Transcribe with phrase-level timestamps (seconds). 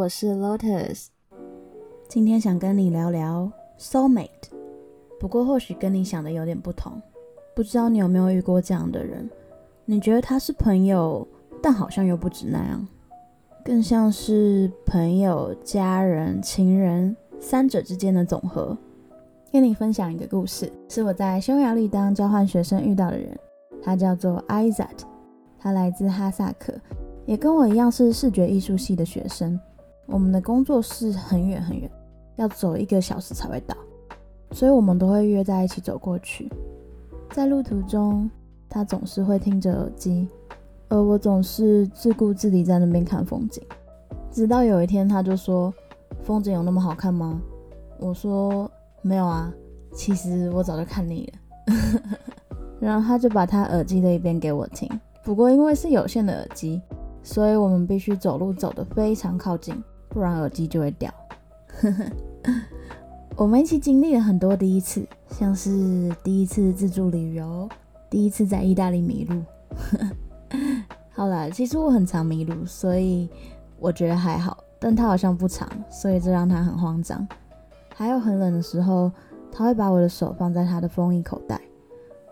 [0.00, 1.08] 我是 Lotus。
[2.08, 4.48] 今天想跟你聊聊 soulmate，
[5.18, 6.92] 不过或许跟你想的有点不同。
[7.54, 9.28] 不知道你有没有遇过这样的人？
[9.84, 11.28] 你觉得他是朋友，
[11.62, 12.88] 但好像又不止那样，
[13.62, 18.74] 更像是朋友、家人、情人三者之间的总和。
[19.52, 23.38] 跟你分享一个故事，是我在匈牙利当交换学生遇到的人，
[23.82, 25.02] 他叫做 Isat，
[25.58, 26.72] 他来自哈萨克。
[27.26, 29.60] 也跟我一样是视觉艺术系的学生，
[30.10, 31.88] 我们的工作室很远很远，
[32.34, 33.76] 要走一个小时才会到，
[34.50, 36.50] 所以我们都会约在一起走过去。
[37.30, 38.28] 在路途中，
[38.68, 40.26] 他总是会听着耳机，
[40.88, 43.62] 而我总是自顾自地在那边看风景。
[44.32, 45.72] 直到有一天，他就说
[46.24, 47.40] ：“风景有那么好看吗？”
[48.00, 48.68] 我说
[49.02, 49.52] ：“没有啊，
[49.92, 51.76] 其实我早就看腻了。
[52.80, 54.90] ”然后他就把他耳机的一边给我听，
[55.22, 56.82] 不过因为是有线的耳机。
[57.22, 59.74] 所以我们必须走路走得非常靠近，
[60.10, 61.10] 不然耳机就会掉。
[63.36, 67.66] 我们一起经历了很多第一次，像是第一次自助旅游，
[68.10, 69.42] 第一次在意大利迷路。
[71.10, 73.30] 好了，其实我很常迷路，所以
[73.78, 74.62] 我觉得还好。
[74.78, 77.26] 但他好像不常，所以这让他很慌张。
[77.94, 79.10] 还有很冷的时候，
[79.50, 81.58] 他会把我的手放在他的风衣口袋。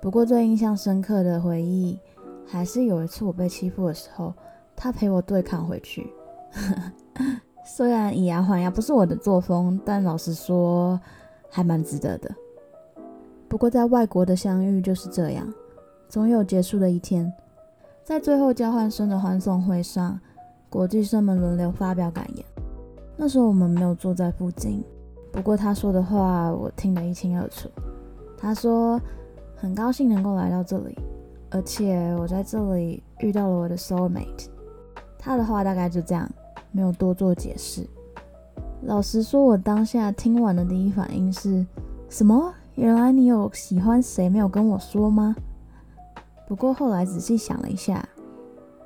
[0.00, 1.98] 不过最印象深刻的回忆，
[2.46, 4.32] 还是有一次我被欺负的时候。
[4.78, 6.12] 他陪我对抗回去，
[7.68, 10.98] 虽然以牙还牙不是我的作风，但老实说
[11.50, 12.32] 还蛮值得的。
[13.48, 15.52] 不过在外国的相遇就是这样，
[16.08, 17.30] 总有结束的一天。
[18.04, 20.18] 在最后交换生的欢送会上，
[20.70, 22.46] 国际生们轮流发表感言。
[23.16, 24.84] 那时候我们没有坐在附近，
[25.32, 27.68] 不过他说的话我听得一清二楚。
[28.38, 29.00] 他说
[29.56, 30.96] 很高兴能够来到这里，
[31.50, 34.46] 而且我在这里遇到了我的 soul mate。
[35.18, 36.30] 他的话大概就这样，
[36.76, 37.86] 没有多做解释。
[38.82, 41.64] 老实说，我当下听完的第一反应是
[42.10, 42.52] 什么？
[42.74, 45.34] 原来你有喜欢谁没有跟我说吗？
[46.46, 48.06] 不过后来仔细想了一下，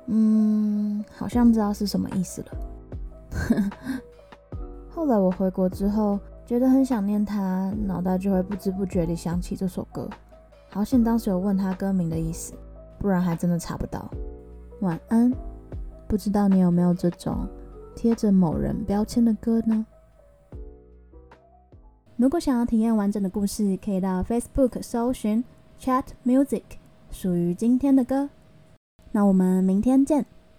[0.05, 3.69] 嗯，好像知道是什么意思了。
[4.89, 10.09] 后来我回国之后，觉得很想念他，脑袋就会不知不觉地想起这首歌。
[10.69, 12.53] 好险当时有问他歌名的意思，
[12.97, 14.09] 不然还真的查不到。
[14.79, 15.33] 晚安。
[16.07, 17.47] 不知道你有没有这种
[17.95, 19.85] 贴着某人标签的歌呢？
[22.17, 25.43] 如果想要体验完整的故事，可以到 Facebook 搜寻
[25.79, 26.63] Chat Music，
[27.09, 28.29] 属于今天的歌。
[29.11, 30.25] 那我们明天见。